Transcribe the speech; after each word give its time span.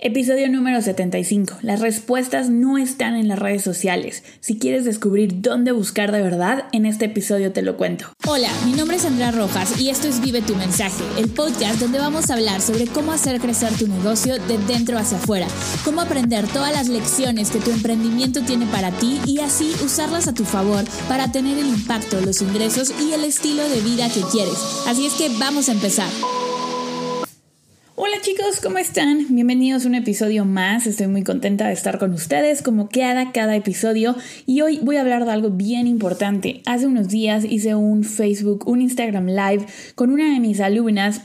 Episodio 0.00 0.48
número 0.48 0.80
75. 0.80 1.58
Las 1.62 1.80
respuestas 1.80 2.50
no 2.50 2.78
están 2.78 3.16
en 3.16 3.26
las 3.26 3.36
redes 3.36 3.62
sociales. 3.62 4.22
Si 4.38 4.56
quieres 4.56 4.84
descubrir 4.84 5.40
dónde 5.40 5.72
buscar 5.72 6.12
de 6.12 6.22
verdad, 6.22 6.66
en 6.70 6.86
este 6.86 7.06
episodio 7.06 7.50
te 7.50 7.62
lo 7.62 7.76
cuento. 7.76 8.06
Hola, 8.24 8.48
mi 8.64 8.74
nombre 8.74 8.96
es 8.96 9.04
Andrea 9.04 9.32
Rojas 9.32 9.80
y 9.80 9.90
esto 9.90 10.06
es 10.06 10.20
Vive 10.20 10.40
tu 10.40 10.54
mensaje, 10.54 11.02
el 11.18 11.28
podcast 11.28 11.80
donde 11.80 11.98
vamos 11.98 12.30
a 12.30 12.34
hablar 12.34 12.60
sobre 12.60 12.86
cómo 12.86 13.10
hacer 13.10 13.40
crecer 13.40 13.72
tu 13.72 13.88
negocio 13.88 14.34
de 14.34 14.56
dentro 14.68 14.96
hacia 14.98 15.18
afuera, 15.18 15.48
cómo 15.84 16.00
aprender 16.00 16.46
todas 16.46 16.72
las 16.72 16.88
lecciones 16.88 17.50
que 17.50 17.58
tu 17.58 17.72
emprendimiento 17.72 18.42
tiene 18.42 18.66
para 18.66 18.92
ti 18.92 19.18
y 19.26 19.40
así 19.40 19.72
usarlas 19.84 20.28
a 20.28 20.32
tu 20.32 20.44
favor 20.44 20.84
para 21.08 21.32
tener 21.32 21.58
el 21.58 21.66
impacto, 21.66 22.20
los 22.20 22.40
ingresos 22.40 22.94
y 23.00 23.14
el 23.14 23.24
estilo 23.24 23.68
de 23.68 23.80
vida 23.80 24.08
que 24.08 24.22
quieres. 24.30 24.84
Así 24.86 25.06
es 25.06 25.14
que 25.14 25.28
vamos 25.40 25.68
a 25.68 25.72
empezar. 25.72 26.08
Hola 28.00 28.18
chicos, 28.20 28.60
¿cómo 28.62 28.78
están? 28.78 29.26
Bienvenidos 29.28 29.84
a 29.84 29.88
un 29.88 29.96
episodio 29.96 30.44
más. 30.44 30.86
Estoy 30.86 31.08
muy 31.08 31.24
contenta 31.24 31.66
de 31.66 31.72
estar 31.72 31.98
con 31.98 32.12
ustedes 32.12 32.62
como 32.62 32.88
queda 32.88 33.32
cada 33.32 33.56
episodio 33.56 34.14
y 34.46 34.60
hoy 34.60 34.78
voy 34.84 34.94
a 34.94 35.00
hablar 35.00 35.24
de 35.24 35.32
algo 35.32 35.50
bien 35.50 35.88
importante. 35.88 36.62
Hace 36.64 36.86
unos 36.86 37.08
días 37.08 37.44
hice 37.44 37.74
un 37.74 38.04
Facebook, 38.04 38.68
un 38.68 38.82
Instagram 38.82 39.26
Live 39.26 39.66
con 39.96 40.12
una 40.12 40.32
de 40.32 40.38
mis 40.38 40.60
alumnas 40.60 41.22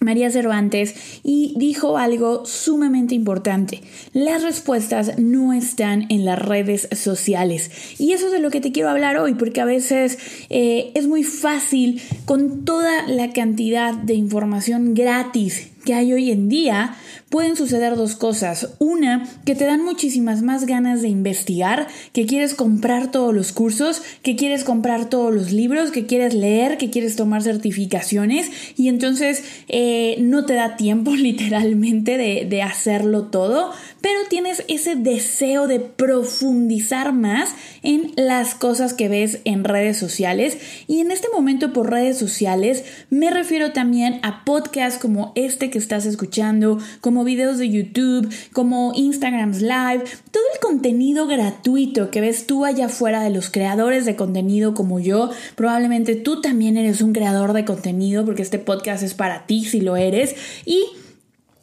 María 0.00 0.28
Cervantes 0.28 1.20
y 1.22 1.54
dijo 1.58 1.96
algo 1.96 2.44
sumamente 2.44 3.14
importante. 3.14 3.82
Las 4.12 4.42
respuestas 4.42 5.20
no 5.20 5.52
están 5.52 6.06
en 6.08 6.24
las 6.24 6.40
redes 6.40 6.88
sociales. 6.90 7.70
Y 8.00 8.14
eso 8.14 8.26
es 8.26 8.32
de 8.32 8.40
lo 8.40 8.50
que 8.50 8.60
te 8.60 8.72
quiero 8.72 8.90
hablar 8.90 9.16
hoy, 9.16 9.34
porque 9.34 9.60
a 9.60 9.64
veces 9.64 10.18
eh, 10.50 10.90
es 10.96 11.06
muy 11.06 11.22
fácil 11.22 12.02
con 12.24 12.64
toda 12.64 13.06
la 13.06 13.32
cantidad 13.32 13.94
de 13.94 14.14
información 14.14 14.92
gratis 14.94 15.70
que 15.86 15.94
hay 15.94 16.12
hoy 16.12 16.30
en 16.30 16.50
día, 16.50 16.94
pueden 17.36 17.54
suceder 17.54 17.96
dos 17.96 18.16
cosas. 18.16 18.70
Una, 18.78 19.28
que 19.44 19.54
te 19.54 19.66
dan 19.66 19.84
muchísimas 19.84 20.40
más 20.40 20.64
ganas 20.64 21.02
de 21.02 21.08
investigar, 21.08 21.86
que 22.14 22.24
quieres 22.24 22.54
comprar 22.54 23.10
todos 23.10 23.34
los 23.34 23.52
cursos, 23.52 24.00
que 24.22 24.36
quieres 24.36 24.64
comprar 24.64 25.10
todos 25.10 25.34
los 25.34 25.52
libros, 25.52 25.90
que 25.90 26.06
quieres 26.06 26.32
leer, 26.32 26.78
que 26.78 26.88
quieres 26.88 27.14
tomar 27.14 27.42
certificaciones 27.42 28.50
y 28.78 28.88
entonces 28.88 29.44
eh, 29.68 30.16
no 30.18 30.46
te 30.46 30.54
da 30.54 30.76
tiempo 30.76 31.10
literalmente 31.14 32.16
de, 32.16 32.46
de 32.48 32.62
hacerlo 32.62 33.24
todo, 33.24 33.70
pero 34.00 34.18
tienes 34.30 34.64
ese 34.68 34.96
deseo 34.96 35.66
de 35.66 35.80
profundizar 35.80 37.12
más 37.12 37.50
en 37.82 38.12
las 38.16 38.54
cosas 38.54 38.94
que 38.94 39.10
ves 39.10 39.40
en 39.44 39.64
redes 39.64 39.98
sociales 39.98 40.56
y 40.86 41.00
en 41.00 41.10
este 41.10 41.28
momento 41.34 41.74
por 41.74 41.90
redes 41.90 42.16
sociales 42.16 42.84
me 43.10 43.28
refiero 43.28 43.72
también 43.72 44.20
a 44.22 44.42
podcasts 44.46 44.98
como 44.98 45.32
este 45.34 45.68
que 45.68 45.76
estás 45.76 46.06
escuchando, 46.06 46.78
como 47.02 47.25
videos 47.26 47.58
de 47.58 47.68
YouTube, 47.68 48.32
como 48.54 48.92
Instagrams 48.94 49.60
Live, 49.60 50.04
todo 50.30 50.44
el 50.54 50.60
contenido 50.60 51.26
gratuito 51.26 52.10
que 52.10 52.22
ves 52.22 52.46
tú 52.46 52.64
allá 52.64 52.86
afuera 52.86 53.20
de 53.22 53.28
los 53.28 53.50
creadores 53.50 54.06
de 54.06 54.16
contenido 54.16 54.72
como 54.72 54.98
yo. 54.98 55.30
Probablemente 55.54 56.16
tú 56.16 56.40
también 56.40 56.78
eres 56.78 57.02
un 57.02 57.12
creador 57.12 57.52
de 57.52 57.66
contenido 57.66 58.24
porque 58.24 58.40
este 58.40 58.58
podcast 58.58 59.02
es 59.02 59.12
para 59.12 59.44
ti 59.44 59.64
si 59.64 59.82
lo 59.82 59.96
eres. 59.96 60.34
Y 60.64 60.82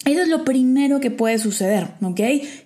eso 0.05 0.21
es 0.21 0.27
lo 0.27 0.43
primero 0.43 0.99
que 0.99 1.11
puede 1.11 1.37
suceder, 1.37 1.87
¿ok? 2.01 2.19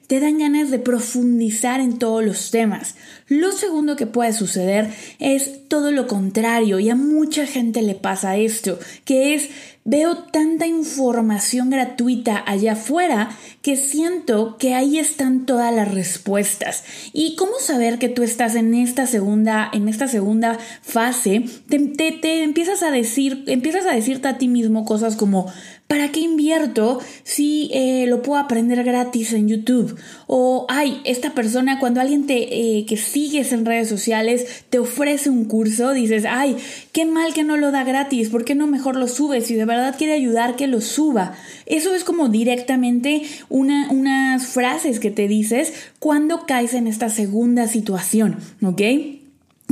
Te 0.07 0.19
dan 0.19 0.39
ganas 0.39 0.71
de 0.71 0.79
profundizar 0.79 1.79
en 1.79 1.99
todos 1.99 2.25
los 2.25 2.49
temas. 2.49 2.95
Lo 3.27 3.51
segundo 3.51 3.95
que 3.95 4.07
puede 4.07 4.33
suceder 4.33 4.89
es 5.19 5.67
todo 5.67 5.91
lo 5.91 6.07
contrario 6.07 6.79
y 6.79 6.89
a 6.89 6.95
mucha 6.95 7.45
gente 7.45 7.83
le 7.83 7.93
pasa 7.93 8.37
esto, 8.37 8.79
que 9.05 9.35
es 9.35 9.49
veo 9.87 10.17
tanta 10.17 10.67
información 10.67 11.69
gratuita 11.69 12.43
allá 12.45 12.73
afuera 12.73 13.29
que 13.61 13.77
siento 13.77 14.57
que 14.57 14.75
ahí 14.75 14.99
están 14.99 15.45
todas 15.45 15.73
las 15.73 15.91
respuestas. 15.91 16.83
¿Y 17.13 17.37
cómo 17.37 17.53
saber 17.61 17.97
que 17.97 18.09
tú 18.09 18.21
estás 18.21 18.55
en 18.55 18.75
esta 18.75 19.07
segunda, 19.07 19.69
en 19.71 19.87
esta 19.87 20.09
segunda 20.09 20.59
fase? 20.81 21.45
Te, 21.69 21.79
te 22.11 22.43
empiezas 22.43 22.83
a 22.83 22.91
decir, 22.91 23.45
empiezas 23.47 23.85
a 23.85 23.93
decirte 23.93 24.27
a 24.27 24.37
ti 24.37 24.49
mismo 24.49 24.83
cosas 24.83 25.15
como 25.15 25.51
¿Para 25.87 26.11
qué 26.11 26.19
invierto 26.19 26.99
si 27.23 27.69
eh, 27.73 28.07
lo 28.07 28.21
puedo 28.21 28.41
aprender 28.41 28.83
gratis 28.83 29.31
en 29.31 29.47
YouTube? 29.47 29.97
O, 30.27 30.65
ay, 30.67 30.99
esta 31.05 31.33
persona, 31.33 31.79
cuando 31.79 32.01
alguien 32.01 32.27
te, 32.27 32.79
eh, 32.79 32.85
que 32.85 32.97
sigues 32.97 33.53
en 33.53 33.65
redes 33.65 33.87
sociales 33.87 34.65
te 34.69 34.79
ofrece 34.79 35.29
un 35.29 35.45
curso, 35.45 35.93
dices, 35.93 36.25
ay, 36.27 36.57
qué 36.91 37.05
mal 37.05 37.33
que 37.33 37.45
no 37.45 37.55
lo 37.55 37.71
da 37.71 37.85
gratis, 37.85 38.27
¿por 38.27 38.43
qué 38.43 38.53
no 38.53 38.67
mejor 38.67 38.97
lo 38.97 39.07
subes? 39.07 39.45
Si 39.45 39.55
de 39.55 39.63
verdad 39.63 39.95
quiere 39.97 40.11
ayudar, 40.11 40.57
que 40.57 40.67
lo 40.67 40.81
suba. 40.81 41.35
Eso 41.65 41.95
es 41.95 42.03
como 42.03 42.27
directamente 42.27 43.21
una, 43.47 43.89
unas 43.89 44.45
frases 44.45 44.99
que 44.99 45.11
te 45.11 45.29
dices 45.29 45.71
cuando 45.99 46.45
caes 46.45 46.73
en 46.73 46.87
esta 46.87 47.07
segunda 47.09 47.65
situación, 47.67 48.35
¿ok? 48.61 48.81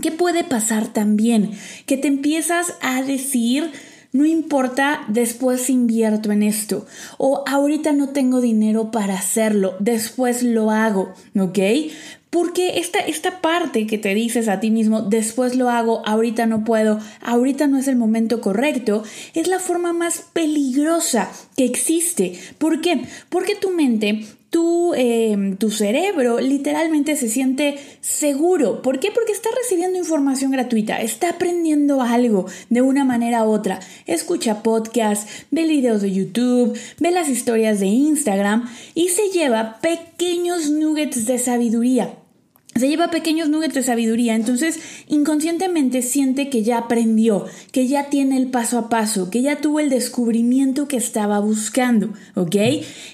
¿Qué 0.02 0.12
puede 0.12 0.46
pasar 0.46 0.88
también? 0.88 1.52
Que 1.86 1.98
te 1.98 2.08
empiezas 2.08 2.76
a 2.82 3.02
decir 3.02 3.72
no 4.16 4.26
importa, 4.26 5.04
después 5.10 5.70
invierto 5.70 6.32
en 6.32 6.42
esto. 6.42 6.86
O 7.18 7.44
ahorita 7.46 7.92
no 7.92 8.10
tengo 8.10 8.40
dinero 8.40 8.90
para 8.90 9.16
hacerlo, 9.16 9.76
después 9.80 10.42
lo 10.42 10.72
hago, 10.72 11.14
¿ok? 11.38 11.60
Porque 12.30 12.80
esta, 12.80 13.00
esta 13.00 13.42
parte 13.42 13.86
que 13.86 13.98
te 13.98 14.16
dices 14.16 14.48
a 14.48 14.62
ti 14.62 14.72
mismo, 14.72 15.02
después 15.02 15.58
lo 15.58 15.70
hago, 15.70 16.02
ahorita 16.06 16.46
no 16.46 16.64
puedo, 16.64 17.02
ahorita 17.20 17.68
no 17.68 17.78
es 17.78 17.90
el 17.90 17.98
momento 17.98 18.40
correcto, 18.40 19.04
es 19.34 19.50
la 19.50 19.60
forma 19.60 19.92
más 19.92 20.24
peligrosa 20.32 21.30
que 21.58 21.66
existe. 21.66 22.40
¿Por 22.58 22.80
qué? 22.80 23.02
Porque 23.28 23.56
tu 23.56 23.72
mente 23.72 24.26
tu, 24.56 24.94
em, 24.94 25.58
tu, 25.58 25.70
cerebro 25.70 26.40
literalmente 26.40 27.18
se 27.18 27.28
siente 27.28 27.76
seguro. 28.00 28.82
¿Por 28.82 29.02
qué? 29.02 29.12
Porque 29.12 29.34
está 29.34 29.50
recibiendo 29.62 29.98
información 29.98 30.50
gratuita, 30.50 31.02
está 31.02 31.32
aprendiendo 31.32 32.02
algo 32.02 32.46
de 32.70 32.82
una 32.82 33.04
manera 33.04 33.44
u 33.44 33.52
otra. 33.52 33.82
Escucha 34.06 34.64
podcasts, 34.64 35.46
ve 35.52 35.68
videos 35.68 36.02
de 36.02 36.14
YouTube, 36.14 36.80
ve 37.00 37.12
las 37.12 37.28
historias 37.28 37.82
de 37.82 37.88
Instagram 37.88 38.70
y 38.94 39.10
se 39.10 39.28
lleva 39.28 39.80
pequeños 39.82 40.70
nuggets 40.70 41.26
de 41.26 41.38
sabiduría 41.38 42.14
se 42.78 42.90
lleva 42.90 43.10
pequeños 43.10 43.48
nuggets 43.48 43.74
de 43.74 43.84
sabiduría, 43.84 44.36
entonces 44.36 44.80
inconscientemente 45.08 46.02
siente 46.02 46.50
que 46.50 46.62
ya 46.62 46.78
aprendió, 46.78 47.46
que 47.72 47.88
ya 47.88 48.10
tiene 48.10 48.36
el 48.36 48.48
paso 48.48 48.78
a 48.78 48.90
paso, 48.90 49.30
que 49.30 49.42
ya 49.42 49.62
tuvo 49.62 49.80
el 49.80 49.90
descubrimiento 49.90 50.86
que 50.90 50.98
estaba 50.98 51.40
buscando, 51.40 52.10
¿ok? 52.34 52.56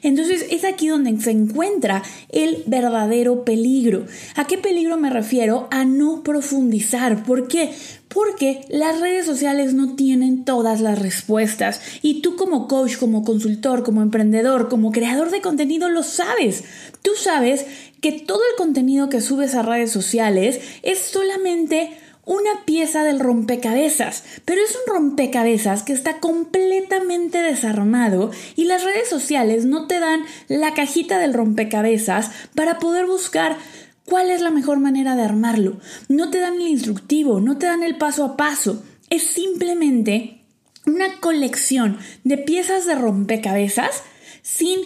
Entonces 0.02 0.48
es 0.50 0.66
aquí 0.66 0.88
donde 0.88 1.16
se 1.22 1.30
encuentra 1.30 2.02
el 2.30 2.64
verdadero 2.66 3.46
peligro. 3.46 4.08
¿A 4.36 4.48
qué 4.48 4.58
peligro 4.58 4.98
me 4.98 5.12
refiero? 5.12 5.68
A 5.70 5.86
no 5.86 6.24
profundizar. 6.24 7.24
¿Por 7.24 7.48
qué? 7.48 7.70
Porque 8.08 8.66
las 8.68 9.00
redes 9.00 9.28
sociales 9.28 9.76
no 9.76 9.96
tienen 9.96 10.44
todas 10.44 10.82
las 10.82 11.00
respuestas 11.00 11.82
y 12.02 12.22
tú 12.22 12.36
como 12.36 12.68
coach, 12.68 12.98
como 12.98 13.24
consultor, 13.24 13.84
como 13.84 14.02
emprendedor, 14.02 14.70
como 14.70 14.92
creador 14.92 15.30
de 15.30 15.42
contenido 15.42 15.88
lo 15.88 16.02
sabes. 16.02 16.64
Tú 17.04 17.12
sabes 17.16 17.66
que 18.02 18.12
todo 18.12 18.42
el 18.50 18.58
contenido 18.58 19.10
que 19.10 19.22
subes 19.22 19.56
a 19.56 19.62
redes 19.62 19.92
sociales 19.92 20.60
es 20.84 21.00
solamente 21.00 21.98
una 22.26 22.66
pieza 22.66 23.04
del 23.04 23.20
rompecabezas, 23.20 24.24
pero 24.46 24.62
es 24.62 24.76
un 24.76 24.94
rompecabezas 24.94 25.84
que 25.84 25.94
está 25.94 26.20
completamente 26.20 27.40
desarmado 27.40 28.32
y 28.56 28.66
las 28.66 28.84
redes 28.84 29.10
sociales 29.10 29.66
no 29.66 29.88
te 29.88 30.00
dan 30.00 30.24
la 30.48 30.74
cajita 30.74 31.20
del 31.20 31.34
rompecabezas 31.34 32.32
para 32.56 32.80
poder 32.80 33.06
buscar 33.06 33.58
cuál 34.06 34.30
es 34.30 34.42
la 34.42 34.52
mejor 34.52 34.80
manera 34.80 35.16
de 35.16 35.24
armarlo. 35.24 35.78
No 36.10 36.30
te 36.30 36.40
dan 36.40 36.56
el 36.56 36.68
instructivo, 36.68 37.40
no 37.40 37.58
te 37.58 37.66
dan 37.66 37.84
el 37.84 37.98
paso 37.98 38.24
a 38.26 38.38
paso. 38.38 38.84
Es 39.10 39.24
simplemente 39.24 40.42
una 40.86 41.20
colección 41.20 41.98
de 42.24 42.38
piezas 42.38 42.86
de 42.86 42.96
rompecabezas 42.96 44.04
sin 44.42 44.80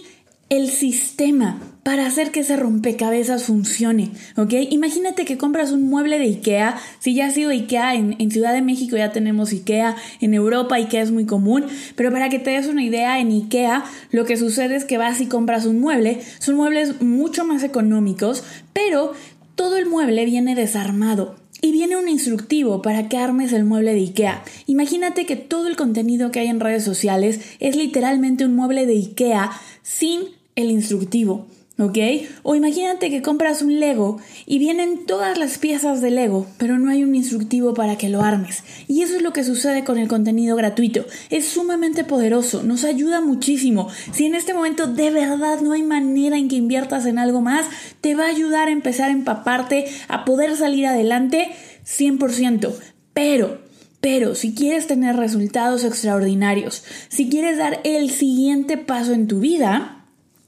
el 0.50 0.70
sistema 0.70 1.60
para 1.86 2.08
hacer 2.08 2.32
que 2.32 2.40
ese 2.40 2.56
rompecabezas 2.56 3.44
funcione, 3.44 4.10
¿ok? 4.38 4.54
Imagínate 4.72 5.24
que 5.24 5.38
compras 5.38 5.72
un 5.72 5.84
mueble 5.84 6.18
de 6.18 6.26
Ikea, 6.26 6.78
si 6.98 7.14
ya 7.14 7.28
ha 7.28 7.30
sido 7.30 7.52
Ikea 7.52 7.94
en, 7.94 8.32
Ciudad 8.32 8.54
de 8.54 8.64
México 8.64 8.98
ya 8.98 9.12
tenemos 9.12 9.52
Ikea, 9.52 9.96
en 10.20 10.34
Europa 10.34 10.78
Ikea 10.78 11.04
es 11.04 11.12
muy 11.12 11.28
común, 11.28 11.66
pero 11.96 12.12
para 12.12 12.30
que 12.30 12.40
te 12.40 12.50
des 12.50 12.66
una 12.66 12.84
idea, 12.84 13.20
en 13.20 13.28
Ikea 13.28 13.86
lo 14.10 14.26
que 14.26 14.36
sucede 14.36 14.76
es 14.76 14.84
que 14.84 14.98
vas 14.98 15.22
y 15.22 15.28
compras 15.28 15.68
un 15.68 15.80
mueble, 15.80 16.22
son 16.40 16.56
muebles 16.56 17.04
mucho 17.04 17.46
más 17.46 17.62
económicos, 17.62 18.44
pero 18.74 19.14
todo 19.54 19.78
el 19.78 19.86
mueble 19.86 20.26
viene 20.26 20.56
desarmado, 20.56 21.36
y 21.62 21.72
viene 21.72 21.98
un 21.98 22.10
instructivo 22.10 22.82
para 22.82 23.10
que 23.10 23.18
armes 23.18 23.54
el 23.54 23.64
mueble 23.64 23.94
de 23.94 24.00
IKEA. 24.00 24.44
Imagínate 24.66 25.28
que 25.28 25.36
todo 25.36 25.68
el 25.68 25.76
contenido 25.76 26.32
que 26.32 26.40
hay 26.40 26.48
en 26.48 26.60
redes 26.60 26.84
sociales 26.84 27.42
es 27.60 27.76
literalmente 27.76 28.44
un 28.44 28.56
mueble 28.56 28.88
de 28.88 28.94
IKEA 28.94 29.52
sin 29.84 30.22
el 30.56 30.72
instructivo. 30.72 31.46
¿Ok? 31.78 31.98
O 32.44 32.56
imagínate 32.56 33.10
que 33.10 33.22
compras 33.22 33.62
un 33.62 33.80
Lego 33.80 34.20
y 34.46 34.60
vienen 34.60 35.06
todas 35.06 35.38
las 35.38 35.58
piezas 35.58 36.02
de 36.02 36.12
Lego, 36.12 36.48
pero 36.58 36.78
no 36.78 36.90
hay 36.90 37.04
un 37.04 37.16
instructivo 37.16 37.74
para 37.74 37.98
que 37.98 38.10
lo 38.10 38.22
armes. 38.22 38.64
Y 38.88 39.02
eso 39.02 39.16
es 39.16 39.22
lo 39.22 39.34
que 39.34 39.44
sucede 39.44 39.84
con 39.84 39.98
el 39.98 40.08
contenido 40.08 40.56
gratuito. 40.56 41.06
Es 41.30 41.46
sumamente 41.48 42.04
poderoso, 42.04 42.64
nos 42.64 42.84
ayuda 42.84 43.22
muchísimo. 43.22 43.90
Si 44.12 44.26
en 44.26 44.36
este 44.36 44.54
momento 44.54 44.88
de 44.88 45.12
verdad 45.12 45.62
no 45.62 45.74
hay 45.74 45.84
manera 45.84 46.38
en 46.38 46.48
que 46.48 46.56
inviertas 46.56 47.06
en 47.06 47.20
algo 47.20 47.42
más, 47.42 47.66
te 48.02 48.16
va 48.16 48.26
a 48.26 48.30
ayudar 48.30 48.68
a 48.70 48.72
empezar 48.72 49.10
a 49.10 49.14
empaparte, 49.14 49.86
a 50.08 50.26
poder 50.26 50.56
salir 50.56 50.86
adelante 50.86 51.50
100%. 51.86 52.74
Pero 53.14 53.66
pero 54.06 54.36
si 54.36 54.54
quieres 54.54 54.86
tener 54.86 55.16
resultados 55.16 55.84
extraordinarios, 55.84 56.84
si 57.10 57.28
quieres 57.28 57.58
dar 57.58 57.82
el 57.84 58.12
siguiente 58.12 58.78
paso 58.78 59.14
en 59.14 59.26
tu 59.26 59.40
vida, 59.40 59.95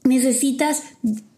necesitas 0.08 0.82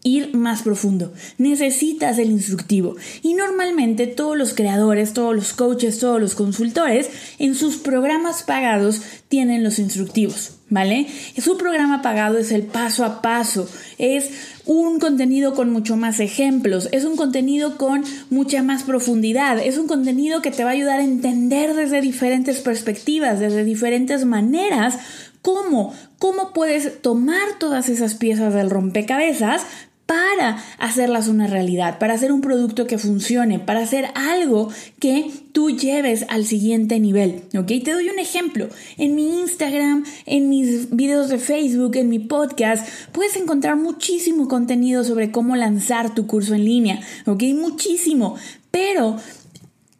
ir 0.03 0.33
más 0.35 0.63
profundo, 0.63 1.13
necesitas 1.37 2.17
el 2.17 2.31
instructivo. 2.31 2.95
Y 3.21 3.33
normalmente 3.33 4.07
todos 4.07 4.37
los 4.37 4.53
creadores, 4.53 5.13
todos 5.13 5.35
los 5.35 5.53
coaches, 5.53 5.99
todos 5.99 6.19
los 6.19 6.35
consultores 6.35 7.09
en 7.37 7.55
sus 7.55 7.77
programas 7.77 8.43
pagados 8.43 9.01
tienen 9.27 9.63
los 9.63 9.77
instructivos, 9.77 10.53
¿vale? 10.69 11.07
Su 11.37 11.57
programa 11.57 12.01
pagado 12.01 12.39
es 12.39 12.51
el 12.51 12.63
paso 12.63 13.05
a 13.05 13.21
paso, 13.21 13.69
es 13.97 14.31
un 14.71 14.99
contenido 14.99 15.53
con 15.53 15.69
mucho 15.71 15.97
más 15.97 16.19
ejemplos, 16.19 16.87
es 16.91 17.03
un 17.03 17.17
contenido 17.17 17.77
con 17.77 18.03
mucha 18.29 18.63
más 18.63 18.83
profundidad, 18.83 19.59
es 19.59 19.77
un 19.77 19.87
contenido 19.87 20.41
que 20.41 20.51
te 20.51 20.63
va 20.63 20.69
a 20.69 20.73
ayudar 20.73 20.99
a 20.99 21.03
entender 21.03 21.73
desde 21.73 22.01
diferentes 22.01 22.59
perspectivas, 22.59 23.39
desde 23.39 23.63
diferentes 23.63 24.25
maneras 24.25 24.97
¿Cómo? 25.41 25.93
¿Cómo 26.19 26.53
puedes 26.53 27.01
tomar 27.01 27.57
todas 27.59 27.89
esas 27.89 28.13
piezas 28.13 28.53
del 28.53 28.69
rompecabezas 28.69 29.63
para 30.11 30.61
hacerlas 30.77 31.29
una 31.29 31.47
realidad, 31.47 31.97
para 31.97 32.15
hacer 32.15 32.33
un 32.33 32.41
producto 32.41 32.85
que 32.85 32.97
funcione, 32.97 33.59
para 33.59 33.79
hacer 33.79 34.09
algo 34.13 34.67
que 34.99 35.31
tú 35.53 35.69
lleves 35.69 36.25
al 36.27 36.43
siguiente 36.43 36.99
nivel, 36.99 37.43
¿ok? 37.57 37.67
Te 37.81 37.93
doy 37.93 38.09
un 38.09 38.19
ejemplo. 38.19 38.67
En 38.97 39.15
mi 39.15 39.39
Instagram, 39.39 40.03
en 40.25 40.49
mis 40.49 40.93
videos 40.93 41.29
de 41.29 41.37
Facebook, 41.37 41.95
en 41.95 42.09
mi 42.09 42.19
podcast, 42.19 42.85
puedes 43.13 43.37
encontrar 43.37 43.77
muchísimo 43.77 44.49
contenido 44.49 45.05
sobre 45.05 45.31
cómo 45.31 45.55
lanzar 45.55 46.13
tu 46.13 46.27
curso 46.27 46.55
en 46.55 46.65
línea, 46.65 46.99
¿ok? 47.25 47.43
Muchísimo. 47.55 48.35
Pero 48.69 49.15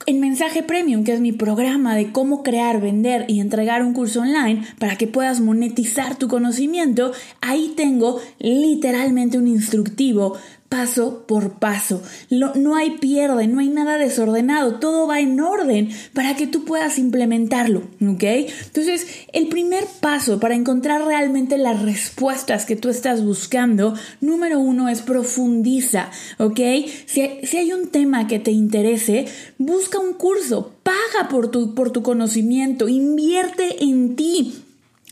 en 0.05 0.19
Mensaje 0.19 0.63
Premium, 0.63 1.03
que 1.03 1.13
es 1.13 1.21
mi 1.21 1.31
programa 1.31 1.95
de 1.95 2.11
cómo 2.11 2.43
crear, 2.43 2.81
vender 2.81 3.25
y 3.27 3.39
entregar 3.39 3.83
un 3.83 3.93
curso 3.93 4.21
online 4.21 4.63
para 4.79 4.97
que 4.97 5.07
puedas 5.07 5.39
monetizar 5.39 6.17
tu 6.17 6.27
conocimiento, 6.27 7.11
ahí 7.41 7.73
tengo 7.75 8.19
literalmente 8.39 9.37
un 9.37 9.47
instructivo 9.47 10.37
paso 10.71 11.25
por 11.27 11.59
paso. 11.59 12.01
no 12.29 12.77
hay 12.77 12.91
pierde, 12.91 13.45
no 13.45 13.59
hay 13.59 13.67
nada 13.67 13.97
desordenado, 13.97 14.79
todo 14.79 15.05
va 15.05 15.19
en 15.19 15.37
orden 15.41 15.89
para 16.13 16.37
que 16.37 16.47
tú 16.47 16.63
puedas 16.63 16.97
implementarlo, 16.97 17.81
¿ok? 18.01 18.23
Entonces, 18.23 19.05
el 19.33 19.49
primer 19.49 19.83
paso 19.99 20.39
para 20.39 20.55
encontrar 20.55 21.05
realmente 21.05 21.57
las 21.57 21.81
respuestas 21.81 22.65
que 22.65 22.77
tú 22.77 22.87
estás 22.87 23.21
buscando, 23.21 23.95
número 24.21 24.59
uno 24.59 24.87
es 24.87 25.01
profundiza, 25.01 26.09
¿ok? 26.37 26.61
Si, 27.05 27.29
si 27.43 27.57
hay 27.57 27.73
un 27.73 27.89
tema 27.89 28.27
que 28.27 28.39
te 28.39 28.51
interese, 28.51 29.25
busca 29.57 29.99
un 29.99 30.13
curso, 30.13 30.71
paga 30.83 31.27
por 31.29 31.51
tu, 31.51 31.75
por 31.75 31.91
tu 31.91 32.01
conocimiento, 32.01 32.87
invierte 32.87 33.83
en 33.83 34.15
ti. 34.15 34.63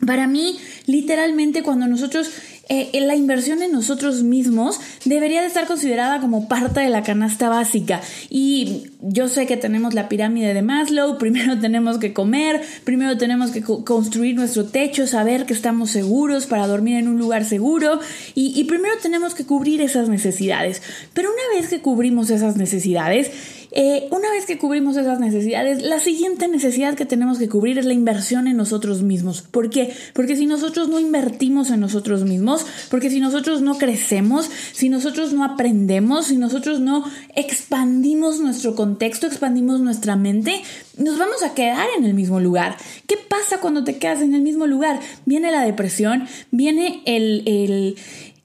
Para 0.05 0.27
mí, 0.27 0.57
literalmente, 0.85 1.61
cuando 1.61 1.87
nosotros 1.87 2.31
eh, 2.71 2.91
la 3.01 3.15
inversión 3.15 3.63
en 3.63 3.71
nosotros 3.71 4.21
mismos 4.21 4.79
debería 5.03 5.41
de 5.41 5.47
estar 5.47 5.65
considerada 5.65 6.21
como 6.21 6.47
parte 6.47 6.81
de 6.81 6.89
la 6.89 7.01
canasta 7.01 7.49
básica. 7.49 7.99
Y 8.29 8.83
yo 9.01 9.27
sé 9.27 9.47
que 9.47 9.57
tenemos 9.57 9.95
la 9.95 10.07
pirámide 10.07 10.53
de 10.53 10.61
Maslow, 10.61 11.17
primero 11.19 11.59
tenemos 11.59 11.97
que 11.97 12.13
comer, 12.13 12.61
primero 12.83 13.17
tenemos 13.17 13.49
que 13.49 13.63
construir 13.63 14.35
nuestro 14.35 14.65
techo, 14.65 15.07
saber 15.07 15.47
que 15.47 15.53
estamos 15.53 15.89
seguros 15.89 16.45
para 16.45 16.67
dormir 16.67 16.97
en 16.97 17.07
un 17.07 17.17
lugar 17.17 17.43
seguro 17.43 17.99
y, 18.35 18.53
y 18.55 18.65
primero 18.65 18.93
tenemos 19.01 19.33
que 19.33 19.45
cubrir 19.45 19.81
esas 19.81 20.07
necesidades. 20.07 20.83
Pero 21.15 21.29
una 21.29 21.59
vez 21.59 21.71
que 21.71 21.81
cubrimos 21.81 22.29
esas 22.29 22.55
necesidades, 22.55 23.31
eh, 23.71 24.07
una 24.11 24.31
vez 24.31 24.45
que 24.45 24.57
cubrimos 24.57 24.97
esas 24.97 25.19
necesidades, 25.19 25.83
la 25.83 25.99
siguiente 25.99 26.47
necesidad 26.47 26.95
que 26.95 27.05
tenemos 27.05 27.37
que 27.37 27.49
cubrir 27.49 27.77
es 27.77 27.85
la 27.85 27.93
inversión 27.93 28.47
en 28.47 28.57
nosotros 28.57 29.03
mismos. 29.03 29.41
¿Por 29.41 29.69
qué? 29.69 29.93
Porque 30.13 30.35
si 30.35 30.47
nosotros 30.47 30.89
no 30.89 30.99
invertimos 30.99 31.69
en 31.69 31.79
nosotros 31.79 32.23
mismos, 32.23 32.65
porque 32.89 33.09
si 33.09 33.19
nosotros 33.19 33.61
no 33.61 33.77
crecemos, 33.77 34.49
si 34.73 34.89
nosotros 34.89 35.33
no 35.33 35.43
aprendemos, 35.43 36.27
si 36.27 36.37
nosotros 36.37 36.79
no 36.79 37.03
expandimos 37.35 38.39
nuestro 38.39 38.75
contexto, 38.75 39.27
expandimos 39.27 39.79
nuestra 39.81 40.15
mente, 40.15 40.61
nos 40.97 41.19
vamos 41.19 41.43
a 41.43 41.53
quedar 41.53 41.87
en 41.97 42.05
el 42.05 42.13
mismo 42.13 42.39
lugar. 42.39 42.75
¿Qué 43.07 43.17
pasa 43.17 43.59
cuando 43.61 43.83
te 43.83 43.97
quedas 43.97 44.21
en 44.21 44.33
el 44.33 44.41
mismo 44.41 44.65
lugar? 44.65 44.99
Viene 45.25 45.51
la 45.51 45.63
depresión, 45.63 46.27
viene 46.51 47.01
el, 47.05 47.43
el 47.45 47.97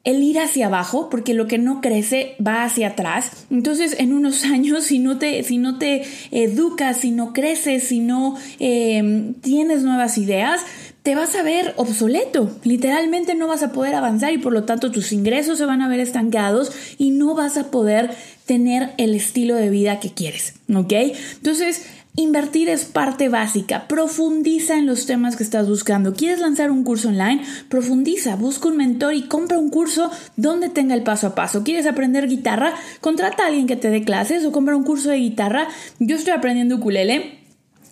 el 0.04 0.22
ir 0.22 0.38
hacia 0.38 0.66
abajo, 0.66 1.08
porque 1.10 1.34
lo 1.34 1.46
que 1.46 1.58
no 1.58 1.80
crece 1.80 2.36
va 2.46 2.62
hacia 2.62 2.88
atrás. 2.88 3.46
Entonces, 3.50 3.96
en 3.98 4.12
unos 4.12 4.44
años, 4.44 4.84
si 4.84 4.98
no 4.98 5.18
te, 5.18 5.42
si 5.42 5.58
no 5.58 5.78
te 5.78 6.02
educas, 6.30 6.98
si 6.98 7.10
no 7.10 7.32
creces, 7.32 7.84
si 7.84 8.00
no 8.00 8.36
em, 8.58 9.34
tienes 9.34 9.82
nuevas 9.82 10.18
ideas, 10.18 10.60
te 11.02 11.14
vas 11.14 11.34
a 11.36 11.42
ver 11.42 11.74
obsoleto. 11.76 12.50
Literalmente 12.64 13.34
no 13.34 13.46
vas 13.46 13.62
a 13.62 13.72
poder 13.72 13.94
avanzar 13.94 14.32
y 14.32 14.38
por 14.38 14.52
lo 14.52 14.64
tanto 14.64 14.90
tus 14.90 15.12
ingresos 15.12 15.58
se 15.58 15.66
van 15.66 15.82
a 15.82 15.88
ver 15.88 16.00
estancados 16.00 16.72
y 16.96 17.10
no 17.10 17.34
vas 17.34 17.58
a 17.58 17.70
poder 17.70 18.10
tener 18.46 18.92
el 18.96 19.14
estilo 19.14 19.54
de 19.54 19.68
vida 19.68 20.00
que 20.00 20.12
quieres. 20.12 20.54
¿Ok? 20.74 20.92
Entonces, 21.36 21.84
Invertir 22.16 22.68
es 22.68 22.84
parte 22.84 23.28
básica. 23.28 23.88
Profundiza 23.88 24.78
en 24.78 24.86
los 24.86 25.04
temas 25.04 25.34
que 25.34 25.42
estás 25.42 25.68
buscando. 25.68 26.14
¿Quieres 26.14 26.38
lanzar 26.38 26.70
un 26.70 26.84
curso 26.84 27.08
online? 27.08 27.42
Profundiza, 27.68 28.36
busca 28.36 28.68
un 28.68 28.76
mentor 28.76 29.14
y 29.14 29.22
compra 29.22 29.58
un 29.58 29.68
curso 29.68 30.12
donde 30.36 30.68
tenga 30.68 30.94
el 30.94 31.02
paso 31.02 31.26
a 31.26 31.34
paso. 31.34 31.64
¿Quieres 31.64 31.86
aprender 31.86 32.28
guitarra? 32.28 32.72
Contrata 33.00 33.42
a 33.42 33.46
alguien 33.48 33.66
que 33.66 33.74
te 33.74 33.90
dé 33.90 34.04
clases 34.04 34.44
o 34.44 34.52
compra 34.52 34.76
un 34.76 34.84
curso 34.84 35.10
de 35.10 35.16
guitarra. 35.16 35.66
Yo 35.98 36.14
estoy 36.14 36.34
aprendiendo 36.34 36.76
ukulele 36.76 37.43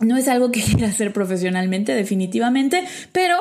no 0.03 0.17
es 0.17 0.29
algo 0.29 0.51
que 0.51 0.61
quiera 0.63 0.89
hacer 0.89 1.13
profesionalmente, 1.13 1.95
definitivamente, 1.95 2.85
pero 3.13 3.37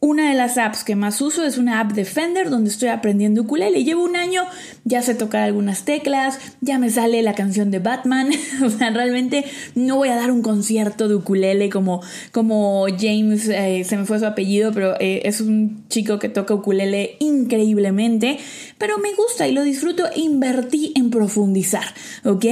una 0.00 0.28
de 0.28 0.34
las 0.34 0.58
apps 0.58 0.84
que 0.84 0.96
más 0.96 1.20
uso 1.20 1.44
es 1.44 1.58
una 1.58 1.80
app 1.80 1.92
de 1.92 2.04
Fender 2.04 2.50
donde 2.50 2.70
estoy 2.70 2.88
aprendiendo 2.88 3.42
ukulele. 3.42 3.84
Llevo 3.84 4.04
un 4.04 4.16
año, 4.16 4.44
ya 4.84 5.02
sé 5.02 5.14
tocar 5.14 5.42
algunas 5.42 5.84
teclas, 5.84 6.38
ya 6.60 6.78
me 6.78 6.90
sale 6.90 7.22
la 7.22 7.34
canción 7.34 7.70
de 7.70 7.78
Batman. 7.78 8.30
o 8.64 8.70
sea, 8.70 8.90
realmente 8.90 9.44
no 9.74 9.96
voy 9.96 10.08
a 10.08 10.16
dar 10.16 10.30
un 10.30 10.42
concierto 10.42 11.08
de 11.08 11.16
ukulele 11.16 11.70
como, 11.70 12.02
como 12.32 12.86
James, 12.98 13.48
eh, 13.48 13.84
se 13.84 13.96
me 13.96 14.04
fue 14.04 14.18
su 14.18 14.26
apellido, 14.26 14.72
pero 14.72 14.94
eh, 15.00 15.22
es 15.24 15.40
un 15.40 15.84
chico 15.88 16.18
que 16.18 16.28
toca 16.28 16.54
ukulele 16.54 17.16
increíblemente. 17.20 18.38
Pero 18.78 18.98
me 18.98 19.14
gusta 19.14 19.48
y 19.48 19.52
lo 19.52 19.62
disfruto. 19.62 20.04
Invertí 20.14 20.92
en 20.96 21.10
profundizar, 21.10 21.84
¿ok? 22.24 22.44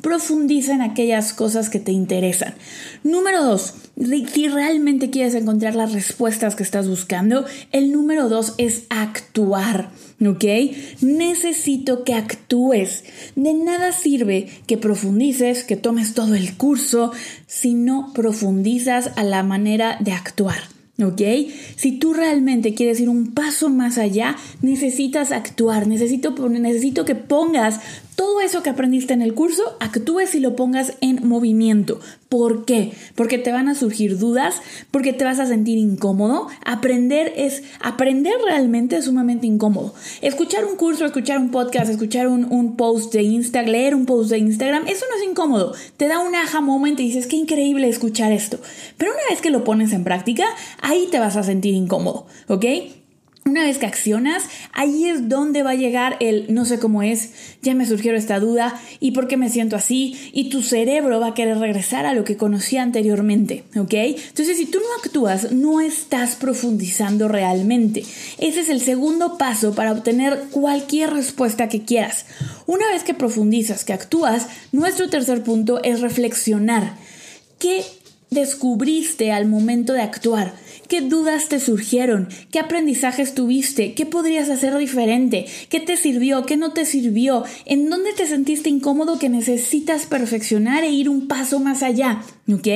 Profundiza 0.00 0.74
en 0.74 0.82
aquellas 0.82 1.32
cosas 1.32 1.70
que 1.70 1.80
te 1.80 1.92
interesan. 1.92 2.54
Número 3.10 3.42
dos, 3.42 3.74
si 4.32 4.46
realmente 4.46 5.10
quieres 5.10 5.34
encontrar 5.34 5.74
las 5.74 5.92
respuestas 5.92 6.54
que 6.54 6.62
estás 6.62 6.88
buscando, 6.88 7.44
el 7.72 7.90
número 7.90 8.28
dos 8.28 8.54
es 8.56 8.84
actuar, 8.88 9.90
¿ok? 10.24 10.44
Necesito 11.00 12.04
que 12.04 12.14
actúes. 12.14 13.02
De 13.34 13.52
nada 13.52 13.90
sirve 13.90 14.48
que 14.68 14.78
profundices, 14.78 15.64
que 15.64 15.74
tomes 15.74 16.14
todo 16.14 16.36
el 16.36 16.56
curso, 16.56 17.10
si 17.48 17.74
no 17.74 18.12
profundizas 18.14 19.10
a 19.16 19.24
la 19.24 19.42
manera 19.42 19.96
de 19.98 20.12
actuar. 20.12 20.60
¿Ok? 21.02 21.22
Si 21.76 21.92
tú 21.92 22.12
realmente 22.12 22.74
quieres 22.74 23.00
ir 23.00 23.08
un 23.08 23.32
paso 23.32 23.70
más 23.70 23.96
allá, 23.96 24.36
necesitas 24.60 25.32
actuar, 25.32 25.86
necesito, 25.86 26.32
necesito 26.50 27.06
que 27.06 27.14
pongas 27.14 27.80
todo 28.20 28.42
eso 28.42 28.62
que 28.62 28.68
aprendiste 28.68 29.14
en 29.14 29.22
el 29.22 29.32
curso, 29.32 29.62
actúes 29.80 30.34
y 30.34 30.40
lo 30.40 30.54
pongas 30.54 30.92
en 31.00 31.26
movimiento. 31.26 32.00
¿Por 32.28 32.66
qué? 32.66 32.92
Porque 33.14 33.38
te 33.38 33.50
van 33.50 33.66
a 33.66 33.74
surgir 33.74 34.18
dudas, 34.18 34.60
porque 34.90 35.14
te 35.14 35.24
vas 35.24 35.40
a 35.40 35.46
sentir 35.46 35.78
incómodo. 35.78 36.48
Aprender 36.66 37.32
es, 37.34 37.62
aprender 37.80 38.34
realmente 38.44 38.98
es 38.98 39.06
sumamente 39.06 39.46
incómodo. 39.46 39.94
Escuchar 40.20 40.66
un 40.66 40.76
curso, 40.76 41.06
escuchar 41.06 41.38
un 41.38 41.50
podcast, 41.50 41.90
escuchar 41.90 42.28
un, 42.28 42.44
un 42.52 42.76
post 42.76 43.10
de 43.14 43.22
Instagram, 43.22 43.72
leer 43.72 43.94
un 43.94 44.04
post 44.04 44.28
de 44.28 44.36
Instagram, 44.36 44.86
eso 44.86 45.06
no 45.10 45.16
es 45.16 45.26
incómodo. 45.26 45.72
Te 45.96 46.06
da 46.06 46.18
un 46.18 46.34
aha 46.34 46.60
moment 46.60 47.00
y 47.00 47.04
dices, 47.04 47.26
qué 47.26 47.36
increíble 47.36 47.88
escuchar 47.88 48.32
esto. 48.32 48.58
Pero 48.98 49.12
una 49.12 49.30
vez 49.30 49.40
que 49.40 49.48
lo 49.48 49.64
pones 49.64 49.94
en 49.94 50.04
práctica, 50.04 50.44
ahí 50.82 51.08
te 51.10 51.18
vas 51.18 51.36
a 51.36 51.42
sentir 51.42 51.72
incómodo, 51.72 52.26
¿ok? 52.48 52.66
Una 53.46 53.64
vez 53.64 53.78
que 53.78 53.86
accionas, 53.86 54.44
ahí 54.72 55.06
es 55.06 55.30
donde 55.30 55.62
va 55.62 55.70
a 55.70 55.74
llegar 55.74 56.18
el 56.20 56.52
no 56.52 56.66
sé 56.66 56.78
cómo 56.78 57.02
es, 57.02 57.30
ya 57.62 57.74
me 57.74 57.86
surgió 57.86 58.14
esta 58.14 58.38
duda 58.38 58.78
y 59.00 59.12
por 59.12 59.28
qué 59.28 59.38
me 59.38 59.48
siento 59.48 59.76
así 59.76 60.30
y 60.34 60.50
tu 60.50 60.62
cerebro 60.62 61.20
va 61.20 61.28
a 61.28 61.34
querer 61.34 61.58
regresar 61.58 62.04
a 62.04 62.12
lo 62.12 62.22
que 62.24 62.36
conocía 62.36 62.82
anteriormente, 62.82 63.64
¿ok? 63.76 63.94
Entonces 63.94 64.58
si 64.58 64.66
tú 64.66 64.78
no 64.78 65.02
actúas, 65.02 65.52
no 65.52 65.80
estás 65.80 66.36
profundizando 66.36 67.28
realmente. 67.28 68.04
Ese 68.38 68.60
es 68.60 68.68
el 68.68 68.82
segundo 68.82 69.38
paso 69.38 69.74
para 69.74 69.92
obtener 69.92 70.44
cualquier 70.50 71.10
respuesta 71.10 71.68
que 71.70 71.82
quieras. 71.82 72.26
Una 72.66 72.88
vez 72.90 73.04
que 73.04 73.14
profundizas, 73.14 73.84
que 73.84 73.94
actúas, 73.94 74.48
nuestro 74.70 75.08
tercer 75.08 75.42
punto 75.42 75.82
es 75.82 76.02
reflexionar. 76.02 76.94
¿Qué 77.58 77.84
descubriste 78.30 79.32
al 79.32 79.46
momento 79.46 79.94
de 79.94 80.02
actuar? 80.02 80.54
¿Qué 80.90 81.02
dudas 81.02 81.48
te 81.48 81.60
surgieron? 81.60 82.28
¿Qué 82.50 82.58
aprendizajes 82.58 83.32
tuviste? 83.36 83.94
¿Qué 83.94 84.06
podrías 84.06 84.50
hacer 84.50 84.76
diferente? 84.76 85.46
¿Qué 85.68 85.78
te 85.78 85.96
sirvió? 85.96 86.44
¿Qué 86.44 86.56
no 86.56 86.72
te 86.72 86.84
sirvió? 86.84 87.44
¿En 87.64 87.88
dónde 87.88 88.12
te 88.12 88.26
sentiste 88.26 88.70
incómodo 88.70 89.16
que 89.16 89.28
necesitas 89.28 90.06
perfeccionar 90.06 90.82
e 90.82 90.90
ir 90.90 91.08
un 91.08 91.28
paso 91.28 91.60
más 91.60 91.84
allá? 91.84 92.22
¿Ok? 92.52 92.66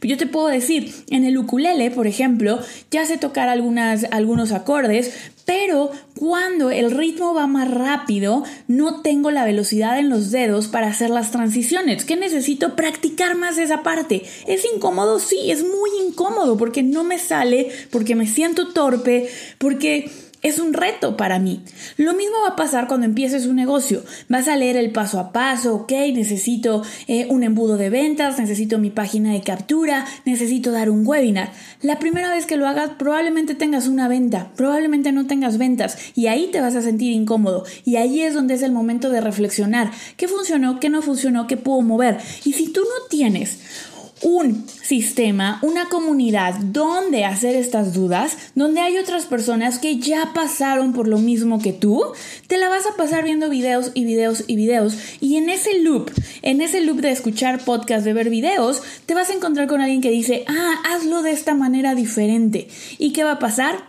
Yo 0.00 0.16
te 0.16 0.26
puedo 0.26 0.46
decir, 0.46 0.94
en 1.10 1.24
el 1.24 1.36
ukulele, 1.36 1.90
por 1.90 2.06
ejemplo, 2.06 2.58
ya 2.90 3.04
sé 3.04 3.18
tocar 3.18 3.50
algunos 3.50 4.52
acordes, 4.52 5.12
pero 5.48 5.90
cuando 6.14 6.70
el 6.70 6.90
ritmo 6.90 7.32
va 7.32 7.46
más 7.46 7.70
rápido, 7.70 8.44
no 8.66 9.00
tengo 9.00 9.30
la 9.30 9.46
velocidad 9.46 9.98
en 9.98 10.10
los 10.10 10.30
dedos 10.30 10.68
para 10.68 10.88
hacer 10.88 11.08
las 11.08 11.30
transiciones. 11.30 12.04
¿Qué 12.04 12.16
necesito 12.16 12.76
practicar 12.76 13.34
más 13.34 13.56
esa 13.56 13.82
parte? 13.82 14.24
¿Es 14.46 14.66
incómodo? 14.70 15.18
Sí, 15.18 15.50
es 15.50 15.62
muy 15.62 15.88
incómodo 16.06 16.58
porque 16.58 16.82
no 16.82 17.02
me 17.02 17.18
sale, 17.18 17.70
porque 17.90 18.14
me 18.14 18.26
siento 18.26 18.74
torpe, 18.74 19.30
porque 19.56 20.10
es 20.42 20.58
un 20.58 20.72
reto 20.72 21.16
para 21.16 21.38
mí. 21.38 21.62
Lo 21.96 22.14
mismo 22.14 22.36
va 22.42 22.50
a 22.50 22.56
pasar 22.56 22.86
cuando 22.86 23.06
empieces 23.06 23.46
un 23.46 23.56
negocio. 23.56 24.02
Vas 24.28 24.48
a 24.48 24.56
leer 24.56 24.76
el 24.76 24.92
paso 24.92 25.18
a 25.18 25.32
paso, 25.32 25.74
ok, 25.74 25.92
necesito 26.14 26.82
eh, 27.06 27.26
un 27.28 27.42
embudo 27.42 27.76
de 27.76 27.90
ventas, 27.90 28.38
necesito 28.38 28.78
mi 28.78 28.90
página 28.90 29.32
de 29.32 29.42
captura, 29.42 30.06
necesito 30.24 30.70
dar 30.70 30.90
un 30.90 31.06
webinar. 31.06 31.52
La 31.82 31.98
primera 31.98 32.30
vez 32.30 32.46
que 32.46 32.56
lo 32.56 32.68
hagas 32.68 32.90
probablemente 32.98 33.54
tengas 33.54 33.88
una 33.88 34.08
venta, 34.08 34.52
probablemente 34.56 35.12
no 35.12 35.26
tengas 35.26 35.58
ventas 35.58 35.98
y 36.14 36.26
ahí 36.26 36.48
te 36.52 36.60
vas 36.60 36.76
a 36.76 36.82
sentir 36.82 37.12
incómodo 37.12 37.64
y 37.84 37.96
ahí 37.96 38.20
es 38.20 38.34
donde 38.34 38.54
es 38.54 38.62
el 38.62 38.72
momento 38.72 39.10
de 39.10 39.20
reflexionar 39.20 39.90
qué 40.16 40.28
funcionó, 40.28 40.80
qué 40.80 40.88
no 40.88 41.02
funcionó, 41.02 41.46
qué 41.46 41.56
puedo 41.56 41.82
mover. 41.82 42.18
Y 42.44 42.52
si 42.52 42.68
tú 42.68 42.80
no 42.80 43.08
tienes 43.08 43.58
un 44.22 44.66
sistema, 44.68 45.58
una 45.62 45.88
comunidad 45.88 46.54
donde 46.54 47.24
hacer 47.24 47.56
estas 47.56 47.94
dudas, 47.94 48.36
donde 48.54 48.80
hay 48.80 48.98
otras 48.98 49.26
personas 49.26 49.78
que 49.78 49.98
ya 49.98 50.32
pasaron 50.34 50.92
por 50.92 51.08
lo 51.08 51.18
mismo 51.18 51.60
que 51.60 51.72
tú, 51.72 52.02
te 52.46 52.58
la 52.58 52.68
vas 52.68 52.86
a 52.86 52.96
pasar 52.96 53.24
viendo 53.24 53.48
videos 53.48 53.90
y 53.94 54.04
videos 54.04 54.44
y 54.46 54.56
videos. 54.56 54.96
Y 55.20 55.36
en 55.36 55.48
ese 55.48 55.78
loop, 55.80 56.10
en 56.42 56.60
ese 56.60 56.80
loop 56.80 57.00
de 57.00 57.10
escuchar 57.10 57.64
podcasts, 57.64 58.04
de 58.04 58.12
ver 58.12 58.30
videos, 58.30 58.82
te 59.06 59.14
vas 59.14 59.30
a 59.30 59.34
encontrar 59.34 59.68
con 59.68 59.80
alguien 59.80 60.00
que 60.00 60.10
dice, 60.10 60.44
ah, 60.46 60.74
hazlo 60.90 61.22
de 61.22 61.32
esta 61.32 61.54
manera 61.54 61.94
diferente. 61.94 62.68
¿Y 62.98 63.12
qué 63.12 63.24
va 63.24 63.32
a 63.32 63.38
pasar? 63.38 63.87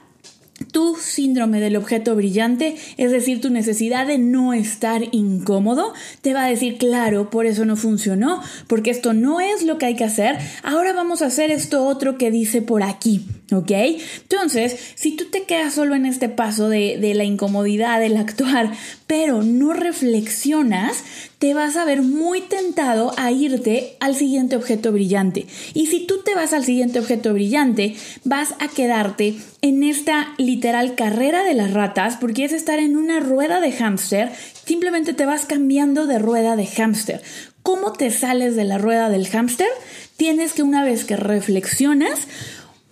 Tu 0.71 0.95
síndrome 0.95 1.59
del 1.59 1.75
objeto 1.75 2.15
brillante, 2.15 2.75
es 2.97 3.11
decir, 3.11 3.41
tu 3.41 3.49
necesidad 3.49 4.07
de 4.07 4.17
no 4.17 4.53
estar 4.53 5.01
incómodo, 5.11 5.93
te 6.21 6.33
va 6.33 6.45
a 6.45 6.49
decir, 6.49 6.77
claro, 6.77 7.29
por 7.29 7.45
eso 7.45 7.65
no 7.65 7.75
funcionó, 7.75 8.41
porque 8.67 8.91
esto 8.91 9.13
no 9.13 9.39
es 9.41 9.63
lo 9.63 9.77
que 9.77 9.87
hay 9.87 9.95
que 9.95 10.03
hacer, 10.03 10.37
ahora 10.63 10.93
vamos 10.93 11.21
a 11.21 11.27
hacer 11.27 11.51
esto 11.51 11.85
otro 11.85 12.17
que 12.17 12.31
dice 12.31 12.61
por 12.61 12.83
aquí. 12.83 13.25
¿Ok? 13.51 13.71
Entonces, 13.71 14.77
si 14.93 15.15
tú 15.15 15.25
te 15.31 15.43
quedas 15.45 15.73
solo 15.73 15.95
en 15.95 16.05
este 16.05 16.29
paso 16.29 16.69
de, 16.69 16.99
de, 16.99 17.15
la 17.15 17.23
incomodidad, 17.23 17.99
del 17.99 18.15
actuar, 18.17 18.71
pero 19.09 19.41
no 19.41 19.73
reflexionas, 19.73 21.03
te 21.39 21.55
vas 21.55 21.77
a 21.77 21.83
ver 21.83 22.03
muy 22.03 22.41
tentado 22.41 23.11
a 23.17 23.31
irte 23.31 23.97
al 23.99 24.13
siguiente 24.13 24.55
objeto 24.55 24.91
brillante. 24.91 25.47
Y 25.73 25.87
si 25.87 26.05
tú 26.05 26.21
te 26.23 26.35
vas 26.35 26.53
al 26.53 26.63
siguiente 26.63 26.99
objeto 26.99 27.33
brillante, 27.33 27.95
vas 28.23 28.53
a 28.59 28.67
quedarte 28.67 29.33
en 29.63 29.81
esta 29.81 30.35
literal 30.37 30.93
carrera 30.93 31.43
de 31.43 31.55
las 31.55 31.73
ratas, 31.73 32.17
porque 32.17 32.45
es 32.45 32.51
estar 32.51 32.77
en 32.77 32.95
una 32.95 33.19
rueda 33.19 33.61
de 33.61 33.71
hámster, 33.71 34.31
simplemente 34.63 35.15
te 35.15 35.25
vas 35.25 35.47
cambiando 35.47 36.05
de 36.05 36.19
rueda 36.19 36.55
de 36.55 36.67
hámster. 36.67 37.23
¿Cómo 37.63 37.93
te 37.93 38.11
sales 38.11 38.55
de 38.55 38.63
la 38.63 38.77
rueda 38.77 39.09
del 39.09 39.27
hámster? 39.27 39.69
Tienes 40.17 40.53
que 40.53 40.61
una 40.61 40.83
vez 40.83 41.03
que 41.03 41.15
reflexionas, 41.15 42.27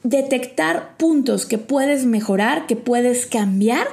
detectar 0.09 0.95
puntos 0.97 1.45
que 1.45 1.57
puedes 1.57 2.05
mejorar, 2.05 2.65
que 2.65 2.75
puedes 2.75 3.25
cambiar 3.25 3.87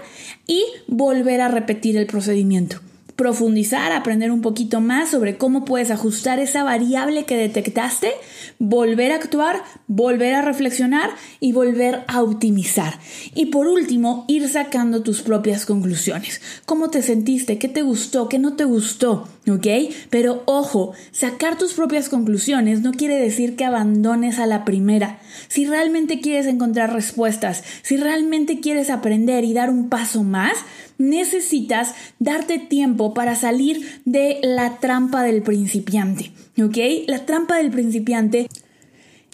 y 0.47 0.65
volver 0.87 1.41
a 1.41 1.49
repetir 1.49 1.97
el 1.97 2.07
procedimiento 2.07 2.81
profundizar, 3.17 3.93
aprender 3.93 4.31
un 4.33 4.43
poquito 4.43 4.81
más 4.81 5.11
sobre 5.11 5.37
cómo 5.37 5.65
puedes 5.65 5.91
ajustar 5.91 6.39
esa 6.41 6.65
variable 6.65 7.25
que 7.25 7.37
detectaste, 7.37 8.11
volver 8.59 9.13
a 9.13 9.17
actuar, 9.17 9.63
volver 9.87 10.35
a 10.35 10.43
reflexionar 10.43 11.11
y 11.39 11.53
volver 11.53 12.03
a 12.09 12.23
optimizar. 12.23 12.99
Y 13.35 13.47
por 13.47 13.67
último, 13.67 14.25
ir 14.27 14.49
sacando 14.49 15.03
tus 15.03 15.23
propias 15.23 15.65
conclusiones. 15.65 16.41
¿Cómo 16.67 16.91
te 16.91 17.03
sentiste? 17.03 17.59
¿Qué 17.59 17.69
te 17.69 17.83
gustó? 17.83 18.29
¿Qué 18.29 18.39
no 18.39 18.55
te 18.55 18.65
gustó? 18.65 19.29
¿Ok? 19.47 19.67
Pero 20.09 20.43
ojo, 20.47 20.93
sacar 21.11 21.59
tus 21.59 21.75
propias 21.75 22.09
conclusiones 22.09 22.81
no 22.81 22.93
quiere 22.93 23.17
decir 23.17 23.57
que 23.57 23.65
abandones 23.65 24.39
a 24.39 24.47
la 24.47 24.65
primera. 24.65 25.19
Si 25.49 25.67
realmente 25.67 26.21
quieres 26.21 26.47
encontrar 26.47 26.95
respuestas, 26.95 27.63
si 27.83 27.99
realmente 27.99 28.61
quieres 28.61 28.89
aprender 28.89 29.45
y 29.45 29.53
dar 29.53 29.69
un 29.69 29.91
paso 29.91 30.23
más, 30.23 30.57
necesitas 30.97 31.95
darte 32.19 32.59
tiempo 32.59 33.13
para 33.13 33.35
salir 33.35 34.01
de 34.07 34.41
la 34.43 34.79
trampa 34.79 35.23
del 35.23 35.43
principiante. 35.43 36.33
¿Ok? 36.63 36.79
La 37.07 37.27
trampa 37.27 37.57
del 37.57 37.71
principiante 37.71 38.49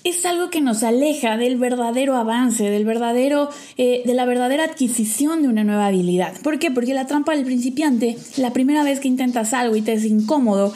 es 0.05 0.25
algo 0.25 0.51
que 0.51 0.61
nos 0.61 0.83
aleja 0.83 1.37
del 1.37 1.59
verdadero 1.59 2.17
avance, 2.17 2.71
del 2.71 2.85
verdadero, 2.85 3.51
eh, 3.77 4.03
de 4.05 4.15
la 4.15 4.25
verdadera 4.25 4.65
adquisición 4.65 5.43
de 5.43 5.49
una 5.49 5.65
nueva 5.65 5.87
habilidad. 5.87 6.41
¿Por 6.43 6.59
qué? 6.59 6.71
Porque 6.71 6.95
la 6.95 7.07
trampa 7.07 7.35
del 7.35 7.45
principiante, 7.45 8.17
la 8.37 8.53
primera 8.53 8.83
vez 8.83 9.01
que 9.01 9.09
intentas 9.09 9.53
algo 9.53 9.77
y 9.77 9.83
te 9.83 9.93
es 9.93 10.05
incómodo, 10.05 10.73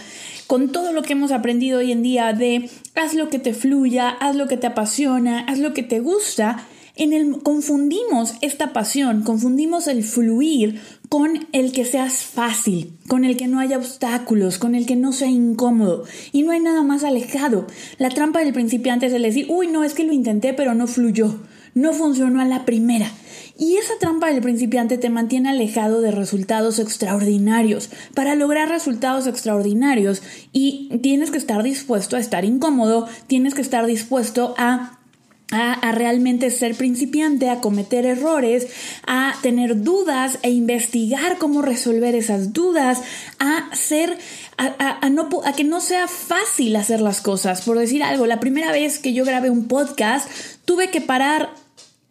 con 0.46 0.72
todo 0.72 0.92
lo 0.92 1.02
que 1.02 1.14
hemos 1.14 1.32
aprendido 1.32 1.78
hoy 1.78 1.92
en 1.92 2.02
día 2.02 2.32
de 2.32 2.68
haz 2.94 3.14
lo 3.14 3.30
que 3.30 3.38
te 3.38 3.54
fluya, 3.54 4.10
haz 4.10 4.36
lo 4.36 4.46
que 4.46 4.56
te 4.56 4.66
apasiona, 4.66 5.40
haz 5.40 5.58
lo 5.58 5.72
que 5.72 5.82
te 5.82 6.00
gusta, 6.00 6.66
en 6.96 7.12
el 7.12 7.42
confundimos 7.42 8.34
esta 8.40 8.72
pasión, 8.72 9.22
confundimos 9.22 9.88
el 9.88 10.04
fluir 10.04 10.80
con 11.08 11.48
el 11.52 11.72
que 11.72 11.84
seas 11.84 12.22
fácil, 12.22 12.92
con 13.08 13.24
el 13.24 13.36
que 13.36 13.48
no 13.48 13.58
haya 13.58 13.78
obstáculos, 13.78 14.58
con 14.58 14.76
el 14.76 14.86
que 14.86 14.94
no 14.94 15.12
sea 15.12 15.28
incómodo. 15.28 16.04
Y 16.30 16.42
no 16.42 16.52
hay 16.52 16.60
nada 16.60 16.82
más 16.82 17.02
alejado. 17.02 17.66
La 17.98 18.10
trampa 18.10 18.40
del 18.40 18.52
principiante 18.52 19.06
es 19.06 19.12
el 19.12 19.22
decir, 19.22 19.46
uy, 19.48 19.66
no, 19.66 19.82
es 19.82 19.94
que 19.94 20.04
lo 20.04 20.12
intenté, 20.12 20.54
pero 20.54 20.74
no 20.74 20.86
fluyó, 20.86 21.40
no 21.74 21.92
funcionó 21.92 22.40
a 22.40 22.44
la 22.44 22.64
primera. 22.64 23.10
Y 23.58 23.76
esa 23.76 23.94
trampa 24.00 24.28
del 24.28 24.40
principiante 24.40 24.96
te 24.96 25.10
mantiene 25.10 25.50
alejado 25.50 26.00
de 26.00 26.12
resultados 26.12 26.78
extraordinarios. 26.78 27.90
Para 28.14 28.36
lograr 28.36 28.68
resultados 28.68 29.26
extraordinarios 29.26 30.22
y 30.52 30.90
tienes 31.02 31.32
que 31.32 31.38
estar 31.38 31.62
dispuesto 31.64 32.16
a 32.16 32.20
estar 32.20 32.44
incómodo, 32.44 33.08
tienes 33.26 33.54
que 33.54 33.62
estar 33.62 33.86
dispuesto 33.86 34.54
a 34.58 35.00
realmente 35.94 36.50
ser 36.50 36.74
principiante, 36.74 37.50
a 37.50 37.60
cometer 37.60 38.06
errores, 38.06 38.66
a 39.06 39.34
tener 39.42 39.82
dudas 39.82 40.38
e 40.42 40.50
investigar 40.50 41.38
cómo 41.38 41.62
resolver 41.62 42.14
esas 42.14 42.52
dudas, 42.52 43.02
a 43.38 43.74
ser, 43.74 44.18
a, 44.58 45.52
que 45.56 45.64
no 45.64 45.80
sea 45.80 46.08
fácil 46.08 46.76
hacer 46.76 47.00
las 47.00 47.20
cosas. 47.20 47.62
Por 47.62 47.78
decir 47.78 48.02
algo, 48.02 48.26
la 48.26 48.40
primera 48.40 48.72
vez 48.72 48.98
que 48.98 49.12
yo 49.12 49.24
grabé 49.24 49.50
un 49.50 49.68
podcast, 49.68 50.28
tuve 50.64 50.90
que 50.90 51.00
parar 51.00 51.50